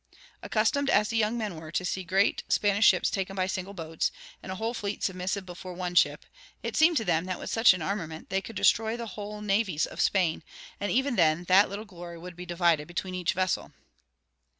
[0.41, 4.09] Accustomed as the young men were to see great Spanish ships taken by single boats,
[4.41, 6.25] and a whole fleet submissive before one ship,
[6.63, 9.85] it seemed to them that with such an armament they could destroy the whole navies
[9.85, 10.41] of Spain,
[10.79, 13.73] and even then that little glory would be divided between each vessel.